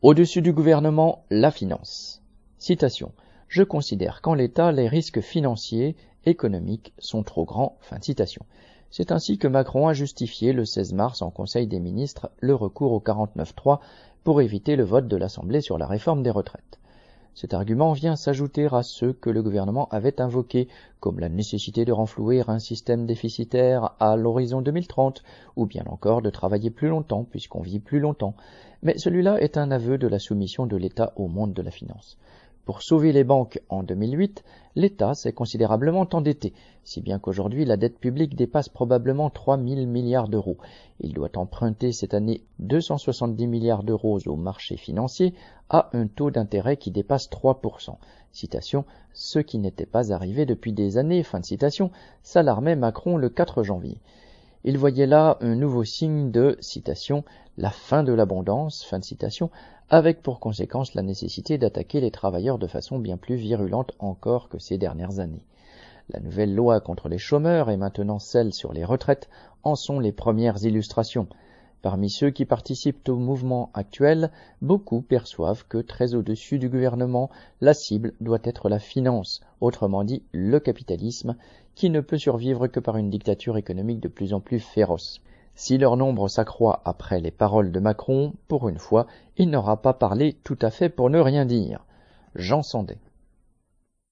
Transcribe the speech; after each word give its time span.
Au-dessus 0.00 0.42
du 0.42 0.52
gouvernement, 0.52 1.24
la 1.28 1.50
finance. 1.50 2.22
Je 3.48 3.62
considère 3.64 4.22
qu'en 4.22 4.34
l'état, 4.34 4.70
les 4.70 4.86
risques 4.86 5.20
financiers, 5.20 5.96
économiques 6.24 6.92
sont 6.98 7.24
trop 7.24 7.44
grands. 7.44 7.76
C'est 8.90 9.10
ainsi 9.10 9.38
que 9.38 9.48
Macron 9.48 9.88
a 9.88 9.94
justifié 9.94 10.52
le 10.52 10.64
16 10.64 10.92
mars 10.92 11.20
en 11.20 11.30
Conseil 11.30 11.66
des 11.66 11.80
ministres 11.80 12.30
le 12.38 12.54
recours 12.54 12.92
au 12.92 13.00
49.3 13.00 13.80
pour 14.22 14.40
éviter 14.40 14.76
le 14.76 14.84
vote 14.84 15.08
de 15.08 15.16
l'Assemblée 15.16 15.60
sur 15.60 15.78
la 15.78 15.88
réforme 15.88 16.22
des 16.22 16.30
retraites. 16.30 16.78
Cet 17.40 17.54
argument 17.54 17.92
vient 17.92 18.16
s'ajouter 18.16 18.66
à 18.72 18.82
ceux 18.82 19.12
que 19.12 19.30
le 19.30 19.44
gouvernement 19.44 19.86
avait 19.92 20.20
invoqués, 20.20 20.66
comme 20.98 21.20
la 21.20 21.28
nécessité 21.28 21.84
de 21.84 21.92
renflouer 21.92 22.42
un 22.48 22.58
système 22.58 23.06
déficitaire 23.06 23.92
à 24.00 24.16
l'horizon 24.16 24.60
2030, 24.60 25.22
ou 25.54 25.64
bien 25.64 25.84
encore 25.86 26.20
de 26.20 26.30
travailler 26.30 26.70
plus 26.70 26.88
longtemps 26.88 27.22
puisqu'on 27.22 27.62
vit 27.62 27.78
plus 27.78 28.00
longtemps. 28.00 28.34
Mais 28.82 28.98
celui-là 28.98 29.40
est 29.40 29.56
un 29.56 29.70
aveu 29.70 29.98
de 29.98 30.08
la 30.08 30.18
soumission 30.18 30.66
de 30.66 30.76
l'État 30.76 31.12
au 31.14 31.28
monde 31.28 31.52
de 31.52 31.62
la 31.62 31.70
finance. 31.70 32.18
Pour 32.68 32.82
sauver 32.82 33.12
les 33.12 33.24
banques 33.24 33.62
en 33.70 33.82
2008, 33.82 34.44
l'État 34.76 35.14
s'est 35.14 35.32
considérablement 35.32 36.06
endetté, 36.12 36.52
si 36.84 37.00
bien 37.00 37.18
qu'aujourd'hui 37.18 37.64
la 37.64 37.78
dette 37.78 37.98
publique 37.98 38.36
dépasse 38.36 38.68
probablement 38.68 39.30
3 39.30 39.56
000 39.56 39.86
milliards 39.86 40.28
d'euros. 40.28 40.58
Il 41.00 41.14
doit 41.14 41.38
emprunter 41.38 41.92
cette 41.92 42.12
année 42.12 42.42
270 42.58 43.46
milliards 43.46 43.84
d'euros 43.84 44.18
au 44.26 44.36
marché 44.36 44.76
financier 44.76 45.32
à 45.70 45.88
un 45.94 46.08
taux 46.08 46.30
d'intérêt 46.30 46.76
qui 46.76 46.90
dépasse 46.90 47.30
3%. 47.30 47.96
Citation, 48.32 48.84
ce 49.14 49.38
qui 49.38 49.56
n'était 49.56 49.86
pas 49.86 50.12
arrivé 50.12 50.44
depuis 50.44 50.74
des 50.74 50.98
années, 50.98 51.22
fin 51.22 51.40
de 51.40 51.46
citation, 51.46 51.90
s'alarmait 52.22 52.76
Macron 52.76 53.16
le 53.16 53.30
4 53.30 53.62
janvier. 53.62 53.96
Il 54.64 54.76
voyait 54.76 55.06
là 55.06 55.38
un 55.40 55.54
nouveau 55.54 55.84
signe 55.84 56.30
de, 56.30 56.56
citation, 56.60 57.24
la 57.56 57.70
fin 57.70 58.02
de 58.02 58.12
l'abondance, 58.12 58.84
fin 58.84 58.98
de 58.98 59.04
citation, 59.04 59.50
avec 59.88 60.22
pour 60.22 60.40
conséquence 60.40 60.94
la 60.94 61.02
nécessité 61.02 61.58
d'attaquer 61.58 62.00
les 62.00 62.10
travailleurs 62.10 62.58
de 62.58 62.66
façon 62.66 62.98
bien 62.98 63.16
plus 63.16 63.36
virulente 63.36 63.92
encore 63.98 64.48
que 64.48 64.58
ces 64.58 64.76
dernières 64.76 65.20
années. 65.20 65.44
La 66.10 66.20
nouvelle 66.20 66.54
loi 66.54 66.80
contre 66.80 67.08
les 67.08 67.18
chômeurs 67.18 67.70
et 67.70 67.76
maintenant 67.76 68.18
celle 68.18 68.52
sur 68.52 68.72
les 68.72 68.84
retraites 68.84 69.28
en 69.62 69.76
sont 69.76 70.00
les 70.00 70.12
premières 70.12 70.64
illustrations. 70.64 71.28
Parmi 71.80 72.10
ceux 72.10 72.30
qui 72.30 72.44
participent 72.44 73.08
au 73.08 73.16
mouvement 73.16 73.70
actuel, 73.72 74.30
beaucoup 74.62 75.00
perçoivent 75.00 75.64
que 75.68 75.78
très 75.78 76.14
au-dessus 76.14 76.58
du 76.58 76.68
gouvernement, 76.68 77.30
la 77.60 77.72
cible 77.72 78.14
doit 78.20 78.40
être 78.42 78.68
la 78.68 78.80
finance, 78.80 79.40
autrement 79.60 80.02
dit 80.02 80.22
le 80.32 80.58
capitalisme, 80.58 81.36
qui 81.76 81.90
ne 81.90 82.00
peut 82.00 82.18
survivre 82.18 82.66
que 82.66 82.80
par 82.80 82.96
une 82.96 83.10
dictature 83.10 83.56
économique 83.56 84.00
de 84.00 84.08
plus 84.08 84.34
en 84.34 84.40
plus 84.40 84.58
féroce. 84.58 85.20
Si 85.54 85.78
leur 85.78 85.96
nombre 85.96 86.28
s'accroît 86.28 86.82
après 86.84 87.20
les 87.20 87.30
paroles 87.30 87.70
de 87.70 87.80
Macron, 87.80 88.32
pour 88.48 88.68
une 88.68 88.78
fois, 88.78 89.06
il 89.36 89.48
n'aura 89.50 89.80
pas 89.80 89.92
parlé 89.92 90.34
tout 90.44 90.58
à 90.62 90.70
fait 90.70 90.88
pour 90.88 91.10
ne 91.10 91.20
rien 91.20 91.44
dire. 91.44 91.84
Jean 92.34 92.62
Sandet. 92.62 92.98